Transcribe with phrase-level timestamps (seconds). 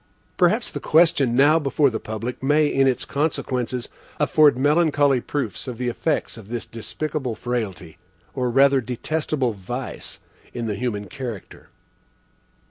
[0.35, 3.87] Perhaps the question now before the public may, in its consequences,
[4.19, 7.99] afford melancholy proofs of the effects of this despicable frailty,
[8.33, 10.17] or rather detestable vice,
[10.55, 11.69] in the human character.